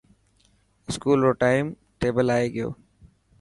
[0.91, 1.65] اسڪول رو ٽائم
[1.99, 2.69] ٽيبل آي گيو.